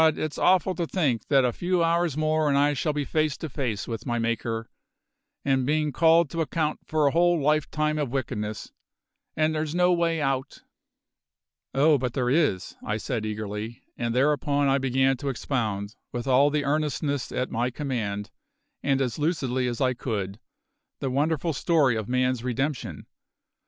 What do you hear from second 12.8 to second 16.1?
I said eagerly, and thereupon I began to expound,